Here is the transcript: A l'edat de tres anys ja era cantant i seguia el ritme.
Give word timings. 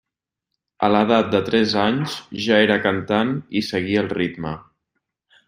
A 0.85 0.87
l'edat 0.93 1.29
de 1.35 1.41
tres 1.49 1.75
anys 1.81 2.15
ja 2.47 2.57
era 2.69 2.79
cantant 2.87 3.35
i 3.61 3.65
seguia 3.69 4.03
el 4.07 4.11
ritme. 4.21 4.57